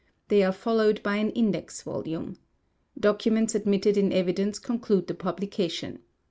[0.29, 2.39] They are followed by an index volume.
[2.99, 5.99] Documents admitted in evidence conclude the publication.